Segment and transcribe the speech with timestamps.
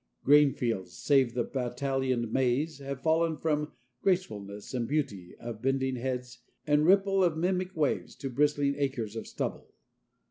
[0.23, 6.39] Grain fields, save the battalioned maize, have fallen from gracefulness and beauty of bending heads
[6.65, 9.75] and ripple of mimic waves to bristling acres of stubble.